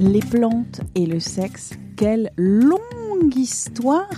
Les 0.00 0.20
plantes 0.20 0.80
et 0.94 1.06
le 1.06 1.20
sexe, 1.20 1.70
quelle 1.96 2.32
longue 2.36 3.36
histoire 3.36 4.10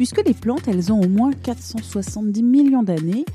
puisque 0.00 0.24
les 0.24 0.32
plantes, 0.32 0.66
elles 0.66 0.94
ont 0.94 1.00
au 1.02 1.08
moins 1.08 1.30
470 1.30 2.42
millions 2.42 2.82
d'années 2.82 3.26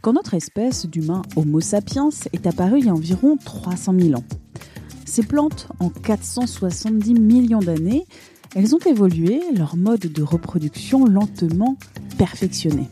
quand 0.00 0.14
notre 0.14 0.32
espèce 0.32 0.86
d'humain 0.86 1.20
Homo 1.36 1.60
sapiens 1.60 2.08
est 2.32 2.46
apparue 2.46 2.78
il 2.78 2.86
y 2.86 2.88
a 2.88 2.94
environ 2.94 3.36
300 3.36 3.94
000 3.98 4.18
ans. 4.18 4.24
Ces 5.04 5.22
plantes, 5.22 5.68
en 5.80 5.90
470 5.90 7.12
millions 7.12 7.58
d'années, 7.58 8.06
elles 8.54 8.74
ont 8.74 8.78
évolué, 8.78 9.42
leur 9.54 9.76
mode 9.76 10.00
de 10.00 10.22
reproduction 10.22 11.04
lentement 11.04 11.76
perfectionné. 12.16 12.88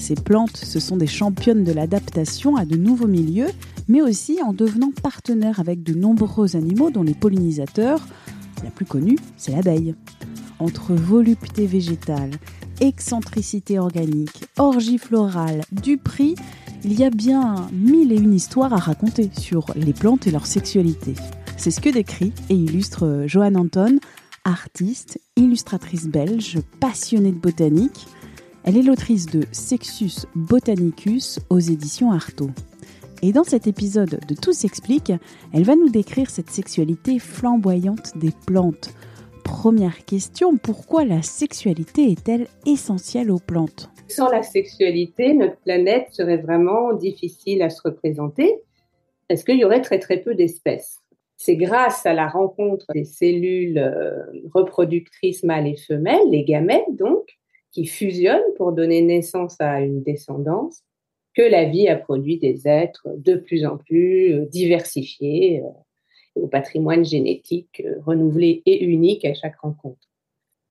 Ces 0.00 0.14
plantes, 0.14 0.56
ce 0.56 0.80
sont 0.80 0.96
des 0.96 1.06
championnes 1.06 1.62
de 1.62 1.72
l'adaptation 1.72 2.56
à 2.56 2.64
de 2.64 2.76
nouveaux 2.76 3.06
milieux, 3.06 3.50
mais 3.86 4.00
aussi 4.00 4.38
en 4.42 4.54
devenant 4.54 4.92
partenaires 5.02 5.60
avec 5.60 5.82
de 5.82 5.92
nombreux 5.92 6.56
animaux 6.56 6.90
dont 6.90 7.02
les 7.02 7.12
pollinisateurs, 7.12 8.00
la 8.64 8.70
plus 8.70 8.86
connue, 8.86 9.18
c'est 9.36 9.52
l'abeille. 9.52 9.94
Entre 10.58 10.94
volupté 10.94 11.66
végétale, 11.66 12.30
excentricité 12.80 13.78
organique, 13.78 14.46
orgie 14.56 14.96
florale, 14.96 15.64
du 15.70 15.98
prix, 15.98 16.34
il 16.82 16.98
y 16.98 17.04
a 17.04 17.10
bien 17.10 17.68
mille 17.70 18.10
et 18.10 18.16
une 18.16 18.34
histoires 18.34 18.72
à 18.72 18.78
raconter 18.78 19.30
sur 19.38 19.66
les 19.76 19.92
plantes 19.92 20.26
et 20.26 20.30
leur 20.30 20.46
sexualité. 20.46 21.12
C'est 21.58 21.70
ce 21.70 21.80
que 21.82 21.90
décrit 21.90 22.32
et 22.48 22.54
illustre 22.54 23.24
Joanne 23.26 23.58
Anton, 23.58 23.98
artiste, 24.44 25.20
illustratrice 25.36 26.06
belge, 26.06 26.58
passionnée 26.80 27.32
de 27.32 27.38
botanique. 27.38 28.06
Elle 28.64 28.76
est 28.76 28.82
l'autrice 28.82 29.26
de 29.26 29.42
Sexus 29.52 30.26
Botanicus 30.34 31.38
aux 31.48 31.58
éditions 31.58 32.12
Artaud. 32.12 32.50
Et 33.22 33.32
dans 33.32 33.44
cet 33.44 33.66
épisode 33.66 34.20
de 34.26 34.34
Tout 34.34 34.52
s'explique, 34.52 35.12
elle 35.54 35.64
va 35.64 35.76
nous 35.76 35.88
décrire 35.88 36.28
cette 36.28 36.50
sexualité 36.50 37.18
flamboyante 37.18 38.16
des 38.18 38.32
plantes. 38.46 38.90
Première 39.44 40.04
question, 40.04 40.58
pourquoi 40.58 41.06
la 41.06 41.22
sexualité 41.22 42.10
est-elle 42.10 42.48
essentielle 42.66 43.30
aux 43.30 43.38
plantes? 43.38 43.90
Sans 44.08 44.28
la 44.28 44.42
sexualité, 44.42 45.32
notre 45.32 45.56
planète 45.58 46.08
serait 46.10 46.36
vraiment 46.36 46.92
difficile 46.92 47.62
à 47.62 47.70
se 47.70 47.80
représenter 47.82 48.60
parce 49.28 49.42
qu'il 49.42 49.58
y 49.58 49.64
aurait 49.64 49.80
très 49.80 49.98
très 49.98 50.18
peu 50.18 50.34
d'espèces. 50.34 50.98
C'est 51.36 51.56
grâce 51.56 52.04
à 52.04 52.12
la 52.12 52.28
rencontre 52.28 52.84
des 52.92 53.04
cellules 53.04 53.78
euh, 53.78 54.22
reproductrices 54.52 55.44
mâles 55.44 55.68
et 55.68 55.76
femelles, 55.76 56.28
les 56.30 56.44
gamètes 56.44 56.94
donc, 56.98 57.39
qui 57.72 57.86
fusionnent 57.86 58.54
pour 58.56 58.72
donner 58.72 59.02
naissance 59.02 59.56
à 59.60 59.80
une 59.80 60.02
descendance, 60.02 60.82
que 61.34 61.42
la 61.42 61.64
vie 61.64 61.88
a 61.88 61.96
produit 61.96 62.38
des 62.38 62.66
êtres 62.66 63.08
de 63.16 63.36
plus 63.36 63.64
en 63.64 63.76
plus 63.76 64.34
euh, 64.34 64.46
diversifiés, 64.46 65.62
euh, 65.62 66.42
au 66.42 66.46
patrimoine 66.46 67.04
génétique 67.04 67.82
renouvelé 68.04 68.62
et 68.64 68.84
unique 68.84 69.24
à 69.24 69.34
chaque 69.34 69.56
rencontre 69.56 70.10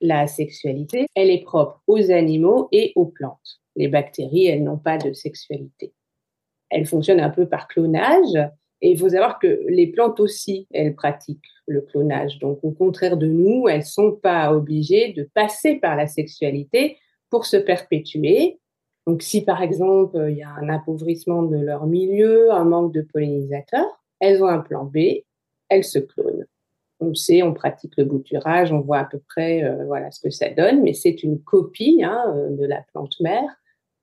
la 0.01 0.27
sexualité, 0.27 1.07
elle 1.15 1.29
est 1.29 1.43
propre 1.43 1.81
aux 1.87 2.11
animaux 2.11 2.69
et 2.71 2.93
aux 2.95 3.05
plantes. 3.05 3.59
Les 3.75 3.87
bactéries, 3.87 4.47
elles 4.47 4.63
n'ont 4.63 4.77
pas 4.77 4.97
de 4.97 5.13
sexualité. 5.13 5.93
Elles 6.69 6.85
fonctionnent 6.85 7.19
un 7.19 7.29
peu 7.29 7.47
par 7.47 7.67
clonage. 7.67 8.37
Et 8.81 8.91
il 8.91 8.99
faut 8.99 9.09
savoir 9.09 9.39
que 9.39 9.61
les 9.67 9.87
plantes 9.87 10.19
aussi, 10.19 10.67
elles 10.71 10.95
pratiquent 10.95 11.49
le 11.67 11.81
clonage. 11.81 12.39
Donc, 12.39 12.59
au 12.63 12.71
contraire 12.71 13.17
de 13.17 13.27
nous, 13.27 13.67
elles 13.67 13.85
sont 13.85 14.13
pas 14.13 14.53
obligées 14.53 15.13
de 15.13 15.29
passer 15.33 15.75
par 15.75 15.95
la 15.95 16.07
sexualité 16.07 16.97
pour 17.29 17.45
se 17.45 17.57
perpétuer. 17.57 18.59
Donc, 19.05 19.21
si 19.21 19.43
par 19.43 19.61
exemple, 19.61 20.27
il 20.29 20.37
y 20.37 20.43
a 20.43 20.49
un 20.49 20.69
appauvrissement 20.69 21.43
de 21.43 21.57
leur 21.57 21.87
milieu, 21.87 22.51
un 22.51 22.63
manque 22.63 22.93
de 22.93 23.01
pollinisateurs, 23.01 24.03
elles 24.19 24.43
ont 24.43 24.47
un 24.47 24.59
plan 24.59 24.85
B, 24.85 25.23
elles 25.69 25.83
se 25.83 25.99
clonent 25.99 26.45
on 26.99 27.13
sait, 27.15 27.43
on 27.43 27.53
pratique 27.53 27.93
le 27.97 28.05
bouturage, 28.05 28.71
on 28.71 28.81
voit 28.81 28.99
à 28.99 29.05
peu 29.05 29.19
près 29.19 29.63
euh, 29.63 29.85
voilà 29.85 30.11
ce 30.11 30.19
que 30.19 30.29
ça 30.29 30.49
donne, 30.49 30.81
mais 30.81 30.93
c'est 30.93 31.23
une 31.23 31.41
copie 31.41 32.01
hein, 32.03 32.35
de 32.49 32.65
la 32.65 32.81
plante 32.91 33.19
mère. 33.21 33.49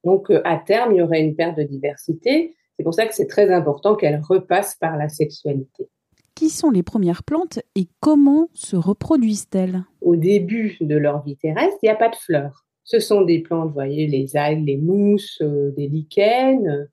Donc 0.05 0.31
euh, 0.31 0.41
à 0.45 0.57
terme, 0.57 0.93
il 0.93 0.99
y 0.99 1.03
aurait 1.03 1.21
une 1.21 1.37
perte 1.37 1.59
de 1.59 1.63
diversité. 1.63 2.57
C'est 2.77 2.85
pour 2.85 2.95
ça 2.95 3.07
que 3.07 3.15
c'est 3.15 3.27
très 3.27 3.53
important 3.53 3.97
qu'elle 3.97 4.21
repasse 4.21 4.77
par 4.77 4.97
la 4.97 5.09
sexualité. 5.09 5.89
Qui 6.35 6.51
sont 6.51 6.71
les 6.71 6.83
premières 6.83 7.23
plantes 7.23 7.61
et 7.75 7.89
comment 8.01 8.49
se 8.53 8.77
reproduisent-elles? 8.77 9.85
Au 10.03 10.17
début 10.17 10.77
de 10.81 10.97
leur 10.97 11.23
vie 11.23 11.37
terrestre, 11.37 11.79
il 11.83 11.87
n'y 11.87 11.91
a 11.91 11.97
pas 11.97 12.11
de 12.11 12.17
fleurs. 12.17 12.67
Ce 12.85 13.01
sont 13.01 13.23
des 13.23 13.41
plantes, 13.41 13.69
vous 13.69 13.75
voyez, 13.75 14.07
les 14.07 14.37
algues, 14.37 14.67
les 14.67 14.77
mousses, 14.77 15.41
des 15.41 15.89
lichens. 15.89 16.89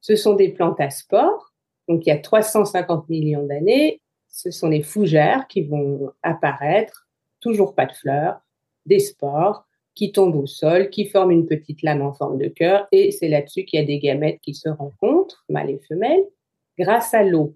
Ce 0.00 0.16
sont 0.16 0.34
des 0.34 0.48
plantes 0.48 0.80
à 0.80 0.90
spores. 0.90 1.50
Donc 1.90 2.06
il 2.06 2.10
y 2.10 2.12
a 2.12 2.18
350 2.18 3.08
millions 3.08 3.44
d'années, 3.46 4.00
ce 4.28 4.52
sont 4.52 4.68
les 4.68 4.82
fougères 4.82 5.48
qui 5.48 5.62
vont 5.64 6.12
apparaître, 6.22 7.08
toujours 7.40 7.74
pas 7.74 7.86
de 7.86 7.92
fleurs, 7.92 8.40
des 8.86 9.00
spores 9.00 9.66
qui 10.00 10.12
tombent 10.12 10.36
au 10.36 10.46
sol, 10.46 10.88
qui 10.88 11.04
forment 11.04 11.32
une 11.32 11.46
petite 11.46 11.82
lame 11.82 12.00
en 12.00 12.14
forme 12.14 12.38
de 12.38 12.48
cœur, 12.48 12.88
et 12.90 13.10
c'est 13.10 13.28
là-dessus 13.28 13.66
qu'il 13.66 13.78
y 13.78 13.82
a 13.82 13.86
des 13.86 13.98
gamètes 13.98 14.40
qui 14.40 14.54
se 14.54 14.70
rencontrent, 14.70 15.44
mâles 15.50 15.68
et 15.68 15.80
femelles, 15.86 16.24
grâce 16.78 17.12
à 17.12 17.22
l'eau. 17.22 17.54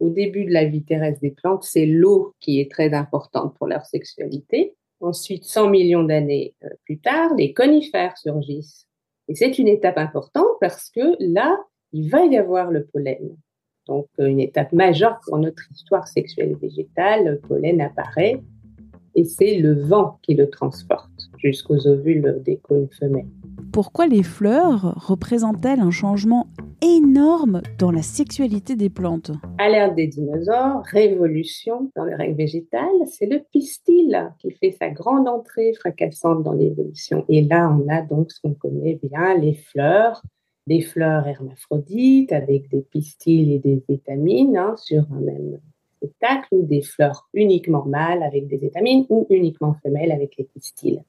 Au 0.00 0.08
début 0.08 0.46
de 0.46 0.50
la 0.50 0.64
vie 0.64 0.82
terrestre 0.82 1.20
des 1.20 1.32
plantes, 1.32 1.62
c'est 1.62 1.84
l'eau 1.84 2.32
qui 2.40 2.58
est 2.58 2.70
très 2.70 2.94
importante 2.94 3.54
pour 3.58 3.66
leur 3.66 3.84
sexualité. 3.84 4.74
Ensuite, 5.00 5.44
100 5.44 5.68
millions 5.68 6.04
d'années 6.04 6.54
euh, 6.64 6.68
plus 6.86 7.00
tard, 7.00 7.34
les 7.34 7.52
conifères 7.52 8.16
surgissent. 8.16 8.86
Et 9.28 9.34
c'est 9.34 9.58
une 9.58 9.68
étape 9.68 9.98
importante 9.98 10.56
parce 10.62 10.88
que 10.88 11.16
là, 11.18 11.54
il 11.92 12.08
va 12.08 12.24
y 12.24 12.38
avoir 12.38 12.70
le 12.70 12.86
pollen. 12.86 13.36
Donc, 13.88 14.06
euh, 14.20 14.24
une 14.24 14.40
étape 14.40 14.72
majeure 14.72 15.20
pour 15.26 15.36
notre 15.36 15.70
histoire 15.70 16.08
sexuelle 16.08 16.56
végétale, 16.56 17.26
le 17.26 17.38
pollen 17.40 17.82
apparaît 17.82 18.40
et 19.14 19.24
c'est 19.24 19.56
le 19.58 19.74
vent 19.74 20.18
qui 20.22 20.34
le 20.34 20.48
transporte 20.50 21.13
jusqu'aux 21.44 21.86
ovules 21.86 22.40
des 22.44 22.56
cônes 22.56 22.88
femelles. 22.98 23.28
Pourquoi 23.72 24.06
les 24.06 24.22
fleurs 24.22 24.94
représentent-elles 24.96 25.80
un 25.80 25.90
changement 25.90 26.46
énorme 26.80 27.60
dans 27.78 27.90
la 27.90 28.02
sexualité 28.02 28.76
des 28.76 28.88
plantes? 28.88 29.32
À 29.58 29.68
l'ère 29.68 29.94
des 29.94 30.06
dinosaures, 30.06 30.82
révolution 30.84 31.90
dans 31.96 32.04
le 32.04 32.14
règne 32.14 32.34
végétal, 32.34 32.88
c'est 33.06 33.26
le 33.26 33.40
pistil 33.52 34.32
qui 34.38 34.52
fait 34.52 34.72
sa 34.72 34.90
grande 34.90 35.28
entrée 35.28 35.72
fracassante 35.74 36.42
dans 36.42 36.52
l'évolution. 36.52 37.24
Et 37.28 37.42
là, 37.42 37.68
on 37.68 37.88
a 37.88 38.02
donc 38.02 38.30
ce 38.32 38.40
qu'on 38.40 38.54
connaît 38.54 38.98
bien, 39.02 39.36
les 39.36 39.54
fleurs, 39.54 40.22
des 40.66 40.80
fleurs 40.80 41.26
hermaphrodites 41.26 42.32
avec 42.32 42.70
des 42.70 42.82
pistils 42.82 43.52
et 43.52 43.58
des 43.58 43.82
étamines 43.88 44.56
hein, 44.56 44.74
sur 44.76 45.02
un 45.12 45.20
même 45.20 45.58
spectacle, 45.96 46.48
ou 46.52 46.62
des 46.62 46.82
fleurs 46.82 47.28
uniquement 47.34 47.84
mâles 47.86 48.22
avec 48.22 48.46
des 48.46 48.64
étamines 48.64 49.06
ou 49.08 49.26
uniquement 49.30 49.74
femelles 49.82 50.12
avec 50.12 50.36
les 50.38 50.44
pistils. 50.44 51.02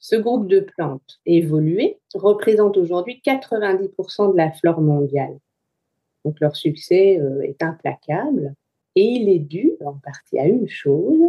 Ce 0.00 0.16
groupe 0.16 0.46
de 0.46 0.60
plantes 0.60 1.20
évoluées 1.26 1.98
représente 2.14 2.76
aujourd'hui 2.76 3.20
90% 3.24 4.32
de 4.32 4.36
la 4.36 4.52
flore 4.52 4.80
mondiale. 4.80 5.38
Donc 6.24 6.40
leur 6.40 6.56
succès 6.56 7.18
euh, 7.20 7.42
est 7.42 7.62
implacable 7.62 8.54
et 8.94 9.02
il 9.02 9.28
est 9.28 9.38
dû 9.38 9.72
en 9.84 9.94
partie 9.94 10.38
à 10.38 10.46
une 10.46 10.68
chose, 10.68 11.20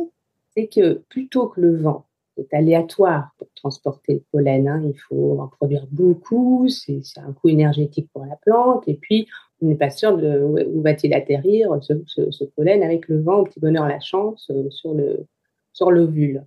c'est 0.56 0.68
que 0.68 1.04
plutôt 1.10 1.48
que 1.48 1.62
le 1.62 1.78
vent 1.78 2.06
est 2.38 2.54
aléatoire 2.54 3.32
pour 3.38 3.48
transporter 3.56 4.14
le 4.14 4.24
pollen. 4.32 4.68
Hein. 4.68 4.82
Il 4.86 4.98
faut 4.98 5.40
en 5.40 5.48
produire 5.48 5.86
beaucoup, 5.92 6.68
c'est 6.68 7.02
un 7.18 7.34
coût 7.34 7.50
énergétique 7.50 8.10
pour 8.14 8.26
la 8.26 8.36
plante. 8.38 8.88
Et 8.88 8.96
puis, 8.96 9.28
on 9.62 9.68
n'est 9.68 9.76
pas 9.76 9.90
sûr 9.90 10.18
de 10.18 10.42
où 10.42 10.82
va-t-il 10.82 11.14
atterrir 11.14 11.78
ce, 11.82 12.44
pollen 12.56 12.82
avec 12.82 13.08
le 13.08 13.22
vent, 13.22 13.40
au 13.40 13.44
petit 13.44 13.60
bonheur, 13.60 13.88
la 13.88 14.00
chance 14.00 14.50
euh, 14.52 14.70
sur 14.70 14.96
sur 15.74 15.92
l'ovule. 15.92 16.46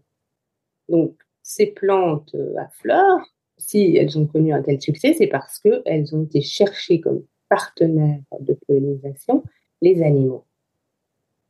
Donc, 0.89 1.15
ces 1.43 1.67
plantes 1.67 2.35
euh, 2.35 2.55
à 2.59 2.69
fleurs, 2.69 3.21
si 3.59 3.97
elles 3.97 4.19
ont 4.19 4.27
connu 4.27 4.53
un 4.53 4.63
tel 4.63 4.81
succès, 4.81 5.15
c'est 5.15 5.27
parce 5.27 5.59
qu'elles 5.59 6.15
ont 6.15 6.25
été 6.25 6.41
cherchées 6.41 7.01
comme 7.01 7.25
partenaires 7.49 8.23
de 8.41 8.57
pollinisation 8.67 9.45
les 9.81 10.03
animaux. 10.03 10.47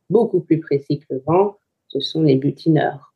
Beaucoup 0.09 0.41
plus 0.41 0.59
précis 0.59 0.99
que 0.99 1.15
le 1.15 1.23
vent, 1.25 1.57
ce 1.87 1.99
sont 1.99 2.23
les 2.23 2.35
butineurs 2.35 3.13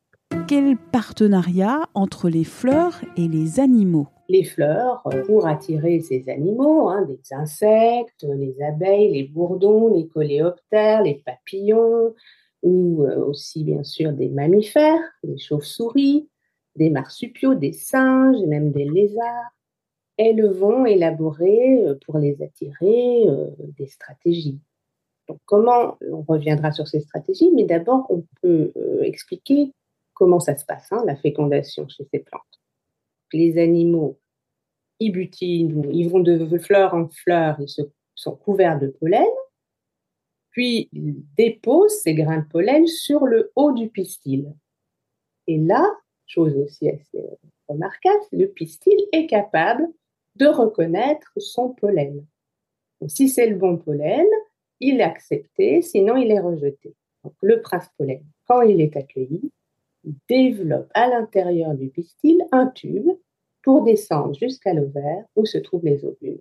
quel 0.48 0.78
partenariat 0.78 1.82
entre 1.92 2.30
les 2.30 2.44
fleurs 2.44 3.02
et 3.18 3.28
les 3.28 3.60
animaux? 3.60 4.08
Les 4.30 4.44
fleurs 4.44 5.02
pour 5.26 5.46
attirer 5.46 6.00
ces 6.00 6.26
animaux, 6.30 6.88
hein, 6.88 7.02
des 7.02 7.20
insectes, 7.34 8.26
les 8.26 8.56
abeilles, 8.62 9.12
les 9.12 9.24
bourdons, 9.24 9.94
les 9.94 10.08
coléoptères, 10.08 11.02
les 11.02 11.22
papillons, 11.24 12.14
ou 12.62 13.04
euh, 13.04 13.26
aussi 13.26 13.62
bien 13.62 13.84
sûr 13.84 14.12
des 14.12 14.30
mammifères, 14.30 15.02
des 15.22 15.36
chauves-souris, 15.36 16.30
des 16.78 16.90
marsupiaux, 16.90 17.54
des 17.54 17.72
singes 17.72 18.40
et 18.42 18.46
même 18.46 18.72
des 18.72 18.84
lézards. 18.84 19.52
Elles 20.16 20.44
vont 20.50 20.86
élaborer 20.86 21.84
euh, 21.84 21.94
pour 22.06 22.18
les 22.18 22.42
attirer 22.42 23.28
euh, 23.28 23.50
des 23.78 23.86
stratégies. 23.86 24.58
Donc 25.28 25.38
comment 25.44 25.98
on 26.10 26.22
reviendra 26.22 26.72
sur 26.72 26.88
ces 26.88 27.00
stratégies, 27.00 27.50
mais 27.54 27.64
d'abord 27.64 28.06
on 28.08 28.24
peut 28.40 28.72
expliquer 29.02 29.74
comment 30.14 30.40
ça 30.40 30.56
se 30.56 30.64
passe, 30.64 30.90
hein, 30.90 31.04
la 31.06 31.16
fécondation 31.16 31.86
chez 31.86 32.04
ces 32.10 32.20
plantes. 32.20 32.42
Les 33.34 33.58
animaux, 33.58 34.18
ils 35.00 35.12
butinent, 35.12 35.84
ils 35.92 36.08
vont 36.08 36.20
de 36.20 36.58
fleur 36.58 36.94
en 36.94 37.08
fleur, 37.08 37.56
ils 37.60 37.68
se, 37.68 37.82
sont 38.18 38.36
couverts 38.36 38.80
de 38.80 38.88
pollen, 38.88 39.26
puis 40.50 40.88
ils 40.92 41.14
déposent 41.36 42.00
ces 42.02 42.14
grains 42.14 42.40
de 42.40 42.48
pollen 42.48 42.86
sur 42.86 43.26
le 43.26 43.52
haut 43.54 43.72
du 43.72 43.88
pistil. 43.88 44.52
Et 45.46 45.56
là, 45.56 45.86
chose 46.28 46.56
aussi 46.56 46.88
assez 46.88 47.24
remarquable, 47.68 48.22
le 48.32 48.46
pistil 48.46 48.96
est 49.12 49.26
capable 49.26 49.86
de 50.36 50.46
reconnaître 50.46 51.32
son 51.36 51.70
pollen. 51.70 52.24
Si 53.06 53.28
c'est 53.28 53.48
le 53.48 53.56
bon 53.56 53.76
pollen, 53.76 54.26
il 54.80 55.00
est 55.00 55.04
accepté, 55.04 55.82
sinon 55.82 56.16
il 56.16 56.30
est 56.30 56.40
rejeté. 56.40 56.94
Le 57.42 57.60
prince 57.60 57.88
pollen, 57.96 58.22
quand 58.46 58.62
il 58.62 58.80
est 58.80 58.96
accueilli, 58.96 59.50
développe 60.28 60.90
à 60.94 61.08
l'intérieur 61.08 61.74
du 61.74 61.88
pistil 61.88 62.44
un 62.52 62.68
tube 62.68 63.08
pour 63.62 63.82
descendre 63.82 64.34
jusqu'à 64.34 64.72
l'ovaire 64.72 65.24
où 65.36 65.44
se 65.44 65.58
trouvent 65.58 65.84
les 65.84 66.04
ovules. 66.04 66.40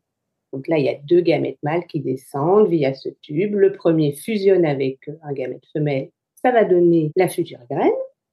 Donc 0.54 0.68
là, 0.68 0.78
il 0.78 0.86
y 0.86 0.89
a 0.89 0.98
deux 1.04 1.22
gamètes 1.22 1.57
mâles 1.62 1.86
qui 1.88 2.00
descendent 2.00 2.69
via 2.69 2.94
ce 2.94 3.10
tube. 3.22 3.56
Le 3.56 3.74
premier 3.74 4.13
fusionne 4.13 4.66
avec 4.66 5.10
un 5.24 5.34
gamète 5.34 5.66
femelle. 5.74 6.10
Ça 6.36 6.51
va 6.51 6.63
donner 6.63 7.12
la 7.16 7.28
future 7.28 7.60
graine, 7.69 7.92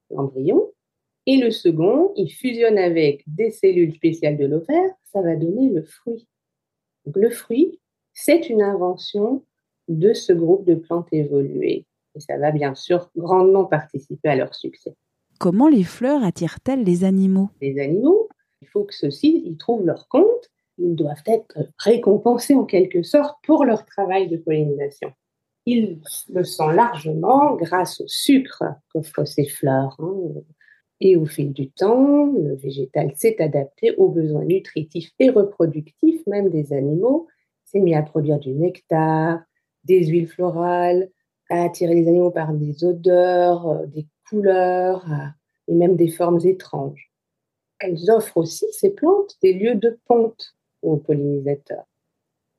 l'embryon. 0.09 0.71
Et 1.27 1.37
le 1.37 1.51
second, 1.51 2.13
il 2.15 2.29
fusionne 2.29 2.77
avec 2.77 3.23
des 3.27 3.51
cellules 3.51 3.95
spéciales 3.95 4.37
de 4.37 4.45
l'ovaire. 4.45 4.91
Ça 5.11 5.21
va 5.21 5.35
donner 5.35 5.69
le 5.69 5.83
fruit. 5.83 6.27
Donc 7.05 7.15
le 7.17 7.29
fruit, 7.29 7.79
c'est 8.13 8.49
une 8.49 8.61
invention 8.61 9.43
de 9.87 10.13
ce 10.13 10.33
groupe 10.33 10.65
de 10.65 10.75
plantes 10.75 11.07
évoluées. 11.11 11.85
Et 12.15 12.19
ça 12.19 12.37
va 12.37 12.51
bien 12.51 12.75
sûr 12.75 13.09
grandement 13.15 13.65
participer 13.65 14.29
à 14.29 14.35
leur 14.35 14.53
succès. 14.55 14.95
Comment 15.39 15.67
les 15.67 15.83
fleurs 15.83 16.23
attirent-elles 16.23 16.83
les 16.83 17.03
animaux? 17.03 17.49
Les 17.61 17.79
animaux, 17.79 18.29
il 18.61 18.67
faut 18.67 18.83
que 18.83 18.95
ceux-ci 18.95 19.43
y 19.45 19.57
trouvent 19.57 19.85
leur 19.85 20.07
compte. 20.07 20.49
Ils 20.77 20.95
doivent 20.95 21.23
être 21.25 21.57
récompensés 21.77 22.55
en 22.55 22.65
quelque 22.65 23.03
sorte 23.03 23.37
pour 23.43 23.65
leur 23.65 23.85
travail 23.85 24.29
de 24.29 24.37
pollinisation. 24.37 25.11
Ils 25.65 25.99
le 26.29 26.43
sont 26.43 26.69
largement 26.69 27.55
grâce 27.55 27.99
au 27.99 28.07
sucre 28.07 28.63
qu'offrent 28.93 29.25
ces 29.25 29.45
fleurs. 29.45 29.95
Hein. 29.99 30.13
Et 31.01 31.17
au 31.17 31.25
fil 31.25 31.51
du 31.51 31.69
temps, 31.69 32.31
le 32.31 32.55
végétal 32.55 33.11
s'est 33.15 33.41
adapté 33.41 33.95
aux 33.97 34.09
besoins 34.09 34.45
nutritifs 34.45 35.11
et 35.19 35.29
reproductifs 35.29 36.25
même 36.25 36.49
des 36.49 36.71
animaux, 36.73 37.27
s'est 37.65 37.79
mis 37.79 37.95
à 37.95 38.01
produire 38.01 38.39
du 38.39 38.53
nectar, 38.53 39.41
des 39.83 40.05
huiles 40.05 40.29
florales, 40.29 41.09
à 41.49 41.63
attirer 41.63 41.95
les 41.95 42.07
animaux 42.07 42.31
par 42.31 42.53
des 42.53 42.83
odeurs, 42.83 43.67
euh, 43.67 43.85
des 43.87 44.07
couleurs 44.29 45.05
et 45.67 45.73
même 45.73 45.95
des 45.95 46.07
formes 46.07 46.39
étranges. 46.43 47.11
Elles 47.79 48.09
offrent 48.09 48.37
aussi, 48.37 48.65
ces 48.71 48.91
plantes, 48.91 49.35
des 49.41 49.53
lieux 49.53 49.75
de 49.75 49.99
ponte 50.05 50.55
aux 50.81 50.97
pollinisateurs. 50.97 51.85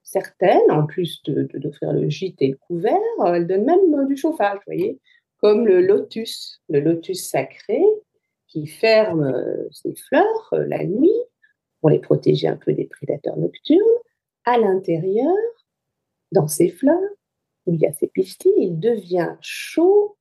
Certaines, 0.03 0.71
en 0.71 0.87
plus 0.87 1.23
d'offrir 1.25 1.93
de, 1.93 2.01
le 2.01 2.09
gîte 2.11 2.41
et 2.41 2.49
le 2.49 2.57
couvert, 2.57 3.01
elles 3.27 3.47
donnent 3.47 3.65
même 3.65 4.07
du 4.07 4.17
chauffage, 4.17 4.61
voyez, 4.67 5.01
comme 5.39 5.67
le 5.67 5.81
lotus, 5.81 6.61
le 6.69 6.81
lotus 6.81 7.29
sacré, 7.29 7.83
qui 8.49 8.67
ferme 8.67 9.25
euh, 9.25 9.69
ses 9.71 9.95
fleurs 9.95 10.49
euh, 10.53 10.67
la 10.67 10.85
nuit 10.85 11.11
pour 11.81 11.91
les 11.91 11.99
protéger 11.99 12.49
un 12.49 12.57
peu 12.57 12.73
des 12.73 12.87
prédateurs 12.87 13.37
nocturnes. 13.37 13.81
À 14.45 14.59
l'intérieur, 14.59 15.35
dans 16.33 16.47
ses 16.47 16.69
fleurs, 16.69 16.99
où 17.67 17.75
il 17.75 17.81
y 17.81 17.87
a 17.87 17.93
ses 17.93 18.07
pistils, 18.09 18.53
il 18.57 18.79
devient 18.79 19.35
chaud 19.41 20.17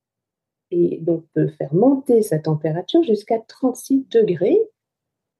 et 0.70 0.98
donc 1.00 1.24
peut 1.32 1.48
faire 1.48 1.72
monter 1.72 2.22
sa 2.22 2.38
température 2.38 3.02
jusqu'à 3.02 3.38
36 3.38 4.06
degrés. 4.10 4.60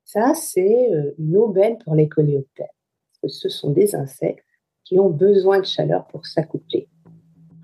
Ça, 0.04 0.34
c'est 0.34 0.92
euh, 0.92 1.14
une 1.18 1.36
aubaine 1.36 1.78
pour 1.78 1.94
les 1.94 2.08
coléoptères. 2.08 2.70
ce 3.26 3.48
sont 3.48 3.70
des 3.70 3.96
insectes 3.96 4.44
qui 4.84 5.00
ont 5.00 5.10
besoin 5.10 5.58
de 5.58 5.66
chaleur 5.66 6.06
pour 6.06 6.26
s'accoupler. 6.26 6.88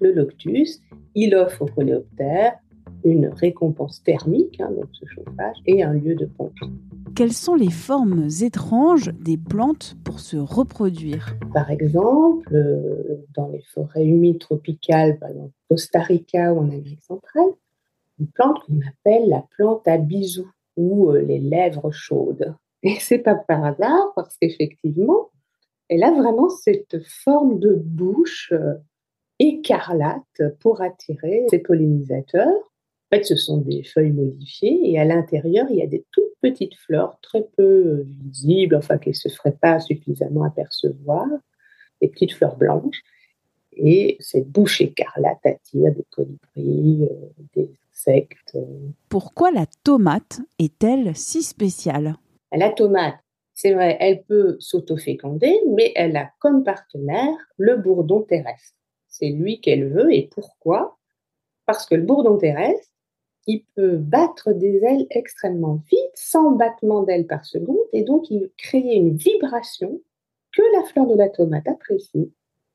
Le 0.01 0.11
loctus, 0.13 0.81
il 1.15 1.37
offre 1.37 1.63
aux 1.63 1.67
coléoptères 1.67 2.59
une 3.05 3.29
récompense 3.29 4.03
thermique, 4.03 4.61
hein, 4.61 4.71
donc 4.71 4.89
ce 4.93 5.07
chauffage, 5.07 5.57
et 5.67 5.83
un 5.83 5.93
lieu 5.93 6.15
de 6.15 6.27
pompe. 6.27 6.59
Quelles 7.15 7.33
sont 7.33 7.55
les 7.55 7.71
formes 7.71 8.29
étranges 8.41 9.13
des 9.21 9.37
plantes 9.37 9.97
pour 10.05 10.21
se 10.21 10.37
reproduire? 10.37 11.37
Par 11.53 11.71
exemple, 11.71 12.55
euh, 12.55 13.25
dans 13.35 13.49
les 13.49 13.63
forêts 13.75 14.07
humides 14.07 14.39
tropicales, 14.39 15.19
par 15.19 15.29
exemple 15.29 15.53
Costa 15.69 16.01
Rica 16.01 16.53
ou 16.55 16.61
en 16.61 16.69
Amérique 16.69 17.03
centrale, 17.03 17.51
une 18.19 18.29
plante 18.29 18.61
qu'on 18.67 18.81
appelle 18.81 19.29
la 19.29 19.45
plante 19.57 19.87
à 19.87 19.99
bisous 19.99 20.51
ou 20.77 21.11
euh, 21.11 21.21
les 21.21 21.39
lèvres 21.39 21.91
chaudes. 21.91 22.55
Et 22.83 22.97
c'est 22.99 23.19
pas 23.19 23.35
par 23.35 23.65
hasard 23.65 24.13
parce 24.17 24.37
qu'effectivement, 24.39 25.31
elle 25.89 26.05
a 26.05 26.13
vraiment 26.13 26.49
cette 26.49 27.05
forme 27.05 27.59
de 27.59 27.75
bouche 27.75 28.53
euh, 28.53 28.75
écarlate 29.39 30.43
pour 30.61 30.81
attirer 30.81 31.45
ses 31.51 31.59
pollinisateurs. 31.59 32.72
Fait, 33.13 33.25
ce 33.25 33.37
sont 33.37 33.59
des 33.59 33.83
feuilles 33.83 34.13
modifiées 34.13 34.91
et 34.91 34.99
à 34.99 35.05
l'intérieur, 35.05 35.67
il 35.69 35.77
y 35.77 35.83
a 35.83 35.87
des 35.87 36.07
toutes 36.13 36.33
petites 36.41 36.77
fleurs 36.77 37.19
très 37.21 37.43
peu 37.59 37.63
euh, 37.63 38.07
visibles, 38.07 38.75
enfin 38.75 38.97
qui 38.97 39.11
ne 39.11 39.15
se 39.15 39.29
feraient 39.29 39.59
pas 39.61 39.81
suffisamment 39.81 40.45
apercevoir, 40.45 41.27
des 42.01 42.09
petites 42.09 42.33
fleurs 42.33 42.57
blanches. 42.57 43.03
Et 43.73 44.17
cette 44.21 44.49
bouche 44.49 44.81
écarlate 44.81 45.45
attire 45.45 45.93
des 45.95 46.07
colibris, 46.11 47.07
euh, 47.11 47.45
des 47.55 47.71
insectes. 47.93 48.57
Pourquoi 49.11 49.51
la 49.51 49.67
tomate 49.85 50.41
est-elle 50.59 51.15
si 51.15 51.43
spéciale? 51.43 52.17
La 52.51 52.71
tomate, 52.71 53.17
c'est 53.53 53.75
vrai, 53.75 53.99
elle 54.01 54.23
peut 54.23 54.57
s'autoféconder, 54.59 55.61
mais 55.69 55.93
elle 55.97 56.17
a 56.17 56.31
comme 56.39 56.65
partenaire 56.65 57.37
le 57.59 57.77
bourdon 57.77 58.23
terrestre. 58.23 58.75
C'est 59.07 59.29
lui 59.29 59.61
qu'elle 59.61 59.91
veut. 59.91 60.15
Et 60.15 60.31
pourquoi? 60.35 60.97
Parce 61.67 61.85
que 61.85 61.95
le 61.95 62.03
bourdon 62.03 62.39
terrestre, 62.39 62.92
il 63.47 63.65
peut 63.75 63.97
battre 63.97 64.53
des 64.53 64.83
ailes 64.85 65.07
extrêmement 65.11 65.83
vite, 65.91 66.13
100 66.15 66.53
battements 66.53 67.03
d'ailes 67.03 67.27
par 67.27 67.45
seconde, 67.45 67.79
et 67.93 68.03
donc 68.03 68.31
il 68.31 68.51
crée 68.57 68.95
une 68.95 69.17
vibration 69.17 70.01
que 70.53 70.63
la 70.77 70.85
fleur 70.85 71.07
de 71.07 71.17
la 71.17 71.29
tomate 71.29 71.67
apprécie, 71.67 72.33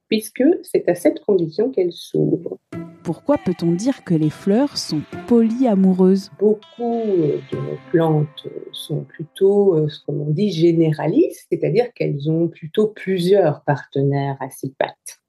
puisque 0.09 0.43
c'est 0.63 0.87
à 0.89 0.95
cette 0.95 1.19
condition 1.21 1.69
qu'elle 1.71 1.93
s'ouvre. 1.93 2.57
Pourquoi 3.03 3.37
peut-on 3.37 3.71
dire 3.71 4.03
que 4.03 4.13
les 4.13 4.29
fleurs 4.29 4.77
sont 4.77 5.01
polyamoureuses? 5.27 6.29
Beaucoup 6.39 7.05
de 7.05 7.91
plantes 7.91 8.47
sont 8.73 9.05
plutôt, 9.05 9.75
euh, 9.75 9.87
comme 10.05 10.21
on 10.21 10.31
dit, 10.31 10.51
généralistes, 10.51 11.47
c'est-à-dire 11.49 11.93
qu'elles 11.93 12.29
ont 12.29 12.49
plutôt 12.49 12.87
plusieurs 12.87 13.63
partenaires 13.63 14.35
à 14.41 14.49
six 14.49 14.71
pattes 14.71 15.21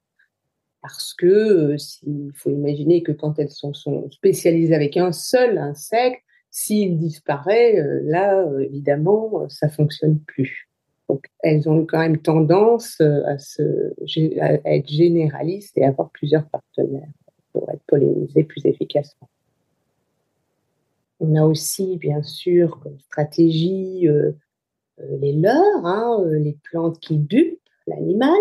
parce 0.81 1.13
que 1.13 1.25
euh, 1.25 1.77
il 2.05 2.31
faut 2.33 2.49
imaginer 2.49 3.03
que 3.03 3.11
quand 3.11 3.39
elles 3.39 3.49
sont, 3.49 3.73
spécialisées 4.11 4.75
avec 4.75 4.97
un 4.97 5.11
seul 5.11 5.57
insecte, 5.57 6.21
s'il 6.51 6.97
disparaît, 6.97 7.79
euh, 7.79 8.01
là, 8.03 8.41
euh, 8.41 8.59
évidemment, 8.61 9.47
ça 9.49 9.69
fonctionne 9.69 10.19
plus. 10.19 10.69
Donc, 11.09 11.25
elles 11.43 11.67
ont 11.69 11.85
quand 11.85 11.99
même 11.99 12.19
tendance 12.19 13.01
à, 13.01 13.35
être 14.65 14.87
généralistes 14.87 15.77
et 15.77 15.85
avoir 15.85 16.11
plusieurs 16.11 16.47
partenaires 16.47 17.09
pour 17.51 17.69
être 17.71 17.81
pollinisées 17.87 18.43
plus 18.43 18.65
efficacement. 18.65 19.27
On 21.19 21.35
a 21.35 21.43
aussi, 21.45 21.97
bien 21.97 22.21
sûr, 22.21 22.79
comme 22.79 22.99
stratégie 22.99 24.07
les 25.19 25.33
leurres, 25.33 25.85
hein, 25.85 26.23
les 26.29 26.57
plantes 26.63 26.99
qui 26.99 27.17
dupent 27.17 27.59
l'animal. 27.87 28.37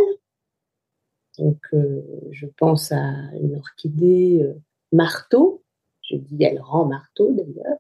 Donc, 1.39 1.59
euh, 1.73 2.03
je 2.31 2.47
pense 2.47 2.93
à 2.93 3.13
une 3.41 3.57
orchidée 3.57 4.41
euh, 4.43 4.55
marteau. 4.93 5.63
Je 6.03 6.17
dis 6.17 6.43
elle 6.43 6.61
rend 6.61 6.87
marteau 6.87 7.33
d'ailleurs. 7.33 7.79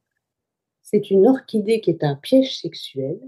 C'est 0.83 1.11
une 1.11 1.27
orchidée 1.27 1.81
qui 1.81 1.91
est 1.91 2.05
un 2.05 2.15
piège 2.15 2.59
sexuel. 2.61 3.19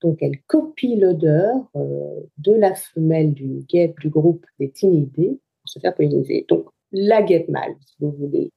Donc, 0.00 0.18
elle 0.22 0.40
copie 0.42 0.96
l'odeur 0.96 1.56
euh, 1.76 2.20
de 2.38 2.52
la 2.52 2.74
femelle 2.74 3.34
d'une 3.34 3.60
guêpe 3.62 4.00
du 4.00 4.08
groupe 4.08 4.46
des 4.58 4.70
tinidés 4.70 5.38
pour 5.60 5.68
se 5.68 5.78
faire 5.78 5.94
polliniser. 5.94 6.46
Donc, 6.48 6.66
la 6.92 7.22
guêpe 7.22 7.48
mâle, 7.48 7.76
si 7.84 7.96
vous 8.00 8.12
voulez, 8.12 8.50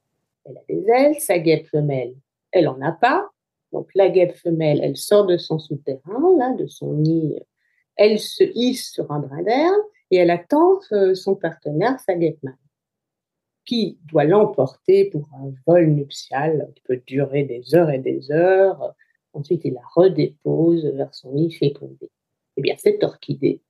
elle 0.45 0.57
a 0.57 0.61
des 0.69 0.85
ailes. 0.89 1.19
Sa 1.19 1.39
guêpe 1.39 1.67
femelle, 1.67 2.15
elle 2.51 2.67
en 2.67 2.79
a 2.81 2.91
pas. 2.91 3.29
Donc 3.73 3.89
la 3.95 4.09
guêpe 4.09 4.35
femelle, 4.37 4.79
elle 4.83 4.95
sort 4.95 5.25
de 5.25 5.37
son 5.37 5.57
souterrain, 5.57 6.37
là, 6.37 6.53
de 6.53 6.67
son 6.67 6.93
nid, 6.93 7.39
elle 7.95 8.19
se 8.19 8.43
hisse 8.55 8.91
sur 8.91 9.11
un 9.11 9.19
brin 9.19 9.41
d'herbe 9.43 9.81
et 10.13 10.17
elle 10.17 10.29
attend 10.29 10.79
euh, 10.91 11.15
son 11.15 11.35
partenaire, 11.35 11.99
sa 11.99 12.15
mâle, 12.15 12.55
qui 13.65 13.97
doit 14.05 14.25
l'emporter 14.25 15.05
pour 15.05 15.27
un 15.33 15.51
vol 15.65 15.87
nuptial 15.87 16.71
qui 16.75 16.83
peut 16.83 17.01
durer 17.07 17.45
des 17.45 17.73
heures 17.73 17.89
et 17.89 17.97
des 17.97 18.31
heures. 18.31 18.93
Ensuite, 19.33 19.61
il 19.65 19.73
la 19.73 19.81
redépose 19.95 20.85
vers 20.85 21.15
son 21.15 21.31
nid 21.31 21.51
fécondé. 21.51 22.11
Eh 22.57 22.61
bien, 22.61 22.75
cette 22.77 23.03
orchidée, 23.03 23.61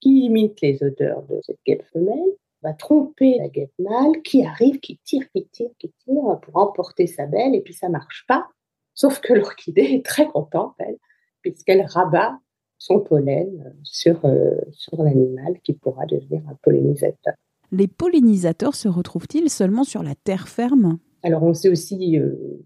qui 0.00 0.24
imite 0.24 0.60
les 0.62 0.82
odeurs 0.82 1.22
de 1.22 1.38
cette 1.42 1.60
guêpe 1.64 1.84
femelle, 1.92 2.32
va 2.62 2.72
tromper 2.72 3.38
la 3.38 3.48
guêpe 3.48 3.72
mâle 3.78 4.20
qui 4.24 4.44
arrive, 4.44 4.80
qui 4.80 4.98
tire, 5.04 5.30
qui 5.30 5.46
tire, 5.46 5.70
qui 5.78 5.92
tire 6.04 6.40
pour 6.42 6.56
emporter 6.56 7.06
sa 7.06 7.26
belle, 7.26 7.54
et 7.54 7.60
puis 7.60 7.74
ça 7.74 7.88
marche 7.88 8.24
pas. 8.26 8.48
Sauf 8.94 9.20
que 9.20 9.32
l'orchidée 9.32 9.92
est 9.92 10.04
très 10.04 10.26
contente, 10.26 10.74
elle, 10.80 10.98
puisqu'elle 11.42 11.82
rabat 11.82 12.36
son 12.78 13.00
pollen 13.00 13.74
sur, 13.82 14.24
euh, 14.24 14.56
sur 14.72 15.02
l'animal 15.02 15.58
qui 15.62 15.72
pourra 15.72 16.06
devenir 16.06 16.42
un 16.48 16.54
pollinisateur. 16.62 17.34
Les 17.72 17.88
pollinisateurs 17.88 18.74
se 18.74 18.88
retrouvent-ils 18.88 19.50
seulement 19.50 19.84
sur 19.84 20.02
la 20.02 20.14
terre 20.14 20.48
ferme? 20.48 20.98
Alors 21.22 21.42
on 21.42 21.54
sait 21.54 21.70
aussi, 21.70 22.18
euh, 22.18 22.62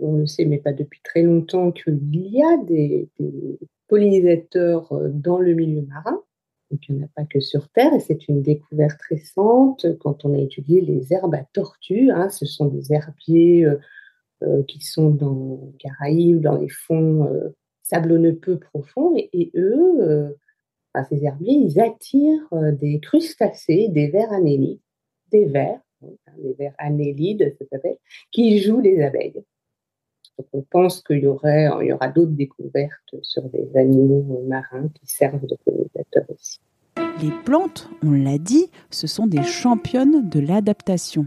on 0.00 0.16
le 0.16 0.26
sait 0.26 0.44
mais 0.44 0.58
pas 0.58 0.72
depuis 0.72 1.00
très 1.02 1.22
longtemps, 1.22 1.72
qu'il 1.72 1.98
y 2.12 2.42
a 2.42 2.56
des, 2.64 3.08
pollinisateurs 3.88 4.92
euh, 4.92 5.08
dans 5.08 5.38
le 5.38 5.54
milieu 5.54 5.82
marin. 5.82 6.20
Donc 6.70 6.88
il 6.88 6.94
n'y 6.94 7.02
en 7.02 7.06
a 7.06 7.10
pas 7.16 7.24
que 7.24 7.40
sur 7.40 7.68
Terre 7.70 7.92
et 7.92 7.98
c'est 7.98 8.28
une 8.28 8.42
découverte 8.42 9.00
récente 9.08 9.86
quand 9.98 10.24
on 10.24 10.34
a 10.34 10.38
étudié 10.38 10.80
les 10.80 11.12
herbes 11.12 11.34
à 11.34 11.42
tortues. 11.52 12.12
Hein. 12.12 12.28
ce 12.28 12.46
sont 12.46 12.66
des 12.66 12.92
herbiers 12.92 13.66
qui 14.68 14.80
sont 14.80 15.10
dans 15.10 15.60
les 15.66 15.76
Caraïbes, 15.78 16.40
dans 16.40 16.56
les 16.56 16.68
fonds 16.68 17.28
sablonneux 17.90 18.36
peu 18.36 18.58
profonds, 18.58 19.14
et, 19.16 19.50
eux, 19.54 20.00
euh, 20.00 20.30
ces 21.08 21.24
herbiers, 21.24 21.54
ils 21.54 21.80
attirent 21.80 22.48
euh, 22.52 22.72
des 22.72 23.00
crustacés, 23.00 23.88
des 23.88 24.08
vers 24.08 24.32
annélides, 24.32 24.80
des 25.30 25.46
vers, 25.46 25.80
hein, 26.02 26.08
des 26.38 26.54
vers 26.54 26.74
annélides, 26.78 27.54
ça 27.58 27.64
s'appelle, 27.70 27.96
qui 28.30 28.58
jouent 28.58 28.80
les 28.80 29.02
abeilles. 29.02 29.42
Donc 30.38 30.46
on 30.52 30.62
pense 30.62 31.02
qu'il 31.02 31.18
y, 31.18 31.26
aurait, 31.26 31.68
il 31.82 31.88
y 31.88 31.92
aura 31.92 32.08
d'autres 32.08 32.32
découvertes 32.32 33.14
sur 33.22 33.42
des 33.50 33.76
animaux 33.76 34.42
marins 34.46 34.88
qui 34.94 35.06
servent 35.06 35.46
de 35.46 35.56
pollinisateurs 35.64 36.24
aussi. 36.30 36.60
Les 37.22 37.30
plantes, 37.44 37.90
on 38.02 38.12
l'a 38.12 38.38
dit, 38.38 38.70
ce 38.90 39.06
sont 39.06 39.26
des 39.26 39.42
championnes 39.42 40.28
de 40.30 40.40
l'adaptation. 40.40 41.26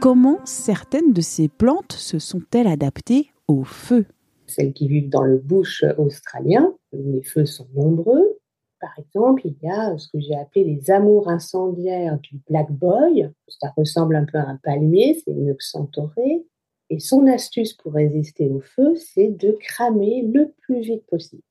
Comment 0.00 0.40
certaines 0.44 1.12
de 1.12 1.20
ces 1.20 1.48
plantes 1.48 1.92
se 1.92 2.18
sont-elles 2.18 2.66
adaptées 2.66 3.30
au 3.46 3.62
feu? 3.62 4.06
Celles 4.46 4.72
qui 4.72 4.88
vivent 4.88 5.08
dans 5.08 5.22
le 5.22 5.38
bush 5.38 5.84
australien, 5.98 6.74
où 6.92 7.12
les 7.12 7.22
feux 7.22 7.46
sont 7.46 7.68
nombreux. 7.74 8.38
Par 8.80 8.98
exemple, 8.98 9.42
il 9.46 9.56
y 9.62 9.70
a 9.70 9.96
ce 9.96 10.08
que 10.08 10.20
j'ai 10.20 10.36
appelé 10.36 10.64
les 10.64 10.90
amours 10.90 11.28
incendiaires 11.28 12.18
du 12.18 12.38
black 12.48 12.70
boy. 12.70 13.30
Ça 13.48 13.72
ressemble 13.76 14.16
un 14.16 14.24
peu 14.24 14.38
à 14.38 14.46
un 14.46 14.56
palmier, 14.62 15.22
c'est 15.24 15.32
une 15.32 15.54
xanthorée. 15.54 16.44
Et 16.90 17.00
son 17.00 17.26
astuce 17.26 17.72
pour 17.72 17.94
résister 17.94 18.50
au 18.50 18.60
feu, 18.60 18.94
c'est 18.96 19.28
de 19.28 19.52
cramer 19.52 20.22
le 20.22 20.52
plus 20.60 20.80
vite 20.80 21.06
possible. 21.06 21.42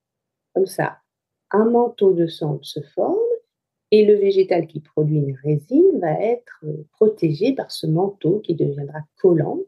Comme 0.54 0.68
ça, 0.68 1.00
un 1.52 1.66
manteau 1.66 2.14
de 2.14 2.28
cendre 2.28 2.64
se 2.64 2.82
forme 2.82 3.18
et 3.90 4.06
le 4.06 4.16
végétal 4.16 4.68
qui 4.68 4.80
produit 4.80 5.18
une 5.18 5.36
résine 5.44 6.00
va 6.00 6.20
être 6.20 6.64
protégé 6.94 7.54
par 7.54 7.72
ce 7.72 7.88
manteau 7.88 8.40
qui 8.40 8.56
deviendra 8.56 9.00
collant 9.18 9.60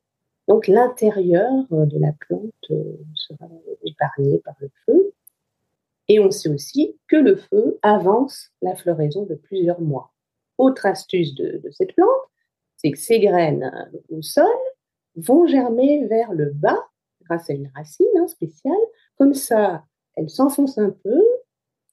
donc 0.48 0.68
l'intérieur 0.68 1.52
euh, 1.72 1.86
de 1.86 2.00
la 2.00 2.12
plante 2.14 2.54
euh, 2.72 2.98
sera 3.16 3.50
épargné 3.84 4.40
par 4.40 4.56
le 4.60 4.70
feu. 4.86 5.14
Et 6.08 6.20
on 6.20 6.30
sait 6.30 6.50
aussi 6.50 6.98
que 7.08 7.16
le 7.16 7.36
feu 7.36 7.80
avance 7.82 8.52
la 8.62 8.76
floraison 8.76 9.26
de 9.26 9.36
plusieurs 9.36 9.82
mois. 9.82 10.14
Autre 10.58 10.86
astuce 10.86 11.34
de, 11.34 11.62
cette 11.72 11.96
plante, 11.96 12.10
c'est 12.78 12.92
que 12.92 13.00
ses 13.00 13.20
graines 13.20 13.72
euh, 13.94 14.18
au 14.18 14.22
sol 14.22 14.46
vont 15.16 15.48
germer 15.48 16.06
vers 16.06 16.32
le 16.34 16.52
bas 16.52 16.90
grâce 17.24 17.50
à 17.50 17.54
une 17.54 17.72
racine 17.76 18.06
hein, 18.20 18.28
spéciale. 18.28 18.74
Comme 19.18 19.34
ça, 19.34 19.84
elles 20.16 20.30
s'enfoncent 20.30 20.78
un 20.78 20.92
peu 20.92 21.24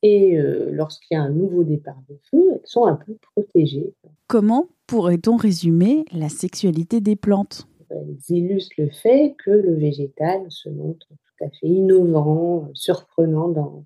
et 0.05 0.37
lorsqu'il 0.73 1.15
y 1.15 1.19
a 1.19 1.23
un 1.23 1.31
nouveau 1.31 1.63
départ 1.63 2.03
de 2.09 2.17
feu, 2.29 2.43
elles 2.55 2.61
sont 2.65 2.87
un 2.87 2.97
peu 2.97 3.17
protégées. 3.35 3.95
Comment 4.27 4.67
pourrait-on 4.89 5.37
résumer 5.37 6.05
la 6.11 6.29
sexualité 6.29 7.01
des 7.01 7.15
plantes? 7.15 7.69
Elles 7.93 8.37
illustrent 8.37 8.75
le 8.79 8.91
fait 8.91 9.35
que 9.45 9.51
le 9.51 9.75
végétal 9.75 10.45
se 10.51 10.69
montre 10.69 11.07
tout 11.09 11.45
à 11.45 11.51
fait 11.51 11.67
innovant, 11.67 12.71
surprenant 12.75 13.49
dans, 13.49 13.85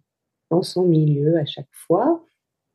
son 0.62 0.84
milieu 0.84 1.36
à 1.38 1.44
chaque 1.44 1.72
fois, 1.72 2.24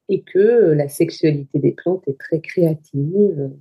et 0.10 0.22
que 0.22 0.72
la 0.72 0.90
sexualité 0.90 1.60
des 1.60 1.72
plantes 1.72 2.08
est 2.08 2.20
très 2.20 2.42
créative 2.42 3.52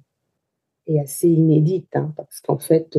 et 0.86 1.00
assez 1.00 1.28
inédite, 1.28 1.94
hein, 1.94 2.12
parce 2.16 2.40
qu'en 2.40 2.58
fait, 2.58 2.98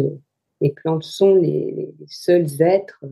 les 0.61 0.71
plantes 0.71 1.03
sont 1.03 1.35
les, 1.35 1.93
seuls 2.07 2.61
êtres 2.61 3.03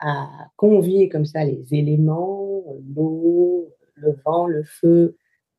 à 0.00 0.28
convier 0.56 1.08
comme 1.08 1.26
ça 1.26 1.44
les 1.44 1.74
éléments, 1.74 2.64
l'eau, 2.94 3.72
le 3.94 4.12
vent, 4.24 4.46
le 4.46 4.64
feu 4.64 5.16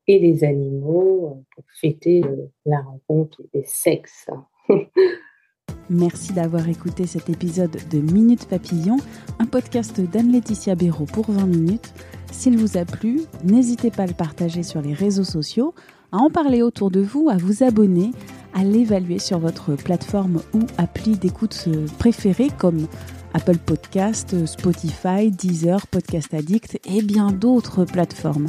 et 0.08 0.18
les 0.18 0.44
animaux 0.44 1.44
pour 1.54 1.64
fêter 1.80 2.22
la 2.66 2.80
rencontre 2.80 3.42
des 3.54 3.64
sexes. 3.64 4.28
Merci 5.90 6.32
d'avoir 6.32 6.68
écouté 6.68 7.06
cet 7.06 7.28
épisode 7.28 7.76
de 7.90 7.98
Minute 7.98 8.46
Papillon, 8.46 8.96
un 9.38 9.46
podcast 9.46 10.00
d'Anne-Laetitia 10.00 10.74
Béraud 10.74 11.06
pour 11.06 11.30
20 11.30 11.46
minutes. 11.46 11.92
S'il 12.30 12.56
vous 12.56 12.78
a 12.78 12.84
plu, 12.84 13.22
n'hésitez 13.44 13.90
pas 13.90 14.04
à 14.04 14.06
le 14.06 14.14
partager 14.14 14.62
sur 14.62 14.80
les 14.80 14.94
réseaux 14.94 15.24
sociaux, 15.24 15.74
à 16.12 16.18
en 16.18 16.30
parler 16.30 16.62
autour 16.62 16.90
de 16.90 17.00
vous, 17.00 17.28
à 17.28 17.36
vous 17.36 17.62
abonner, 17.62 18.12
à 18.54 18.64
l'évaluer 18.64 19.18
sur 19.18 19.38
votre 19.38 19.74
plateforme 19.74 20.40
ou 20.54 20.60
appli 20.78 21.16
d'écoute 21.16 21.68
préférée 21.98 22.48
comme 22.58 22.86
Apple 23.34 23.58
Podcast, 23.58 24.46
Spotify, 24.46 25.30
Deezer, 25.30 25.86
Podcast 25.86 26.32
Addict 26.34 26.78
et 26.84 27.02
bien 27.02 27.32
d'autres 27.32 27.84
plateformes. 27.84 28.46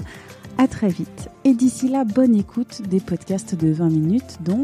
À 0.57 0.67
très 0.67 0.89
vite 0.89 1.29
et 1.45 1.53
d'ici 1.53 1.89
là, 1.89 2.03
bonne 2.03 2.35
écoute 2.35 2.83
des 2.87 2.99
podcasts 2.99 3.55
de 3.55 3.71
20 3.71 3.89
minutes 3.89 4.37
dont 4.41 4.63